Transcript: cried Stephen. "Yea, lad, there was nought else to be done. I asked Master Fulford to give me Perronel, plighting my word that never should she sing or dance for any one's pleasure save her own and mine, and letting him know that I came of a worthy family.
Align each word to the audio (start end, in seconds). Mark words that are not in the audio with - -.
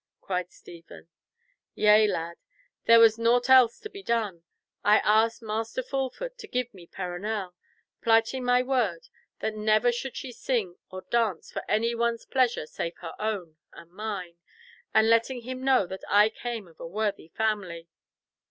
cried 0.19 0.51
Stephen. 0.51 1.09
"Yea, 1.75 2.07
lad, 2.07 2.37
there 2.85 2.99
was 2.99 3.19
nought 3.19 3.51
else 3.51 3.79
to 3.79 3.87
be 3.87 4.01
done. 4.01 4.41
I 4.83 4.97
asked 4.97 5.43
Master 5.43 5.83
Fulford 5.83 6.39
to 6.39 6.47
give 6.47 6.73
me 6.73 6.87
Perronel, 6.87 7.53
plighting 8.01 8.43
my 8.43 8.63
word 8.63 9.09
that 9.41 9.53
never 9.53 9.91
should 9.91 10.15
she 10.17 10.31
sing 10.31 10.79
or 10.89 11.01
dance 11.11 11.51
for 11.51 11.61
any 11.69 11.93
one's 11.93 12.25
pleasure 12.25 12.65
save 12.65 12.97
her 13.01 13.13
own 13.19 13.57
and 13.73 13.91
mine, 13.91 14.37
and 14.91 15.07
letting 15.07 15.41
him 15.43 15.63
know 15.63 15.85
that 15.85 16.01
I 16.09 16.29
came 16.29 16.67
of 16.67 16.79
a 16.79 16.87
worthy 16.87 17.27
family. 17.27 17.87